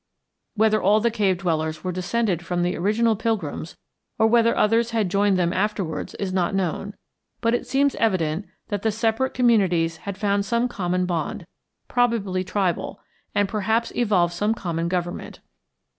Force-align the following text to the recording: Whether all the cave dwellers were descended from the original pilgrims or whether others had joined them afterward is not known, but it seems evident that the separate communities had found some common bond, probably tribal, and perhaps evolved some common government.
Whether 0.55 0.81
all 0.81 0.99
the 0.99 1.11
cave 1.11 1.37
dwellers 1.37 1.83
were 1.83 1.91
descended 1.91 2.43
from 2.43 2.63
the 2.63 2.75
original 2.75 3.15
pilgrims 3.15 3.75
or 4.17 4.25
whether 4.25 4.57
others 4.57 4.89
had 4.89 5.11
joined 5.11 5.37
them 5.37 5.53
afterward 5.53 6.15
is 6.17 6.33
not 6.33 6.55
known, 6.55 6.95
but 7.39 7.53
it 7.53 7.67
seems 7.67 7.93
evident 7.93 8.47
that 8.69 8.81
the 8.81 8.91
separate 8.91 9.35
communities 9.35 9.97
had 9.97 10.17
found 10.17 10.43
some 10.43 10.67
common 10.67 11.05
bond, 11.05 11.45
probably 11.87 12.43
tribal, 12.43 12.99
and 13.35 13.47
perhaps 13.47 13.91
evolved 13.93 14.33
some 14.33 14.55
common 14.55 14.87
government. 14.87 15.39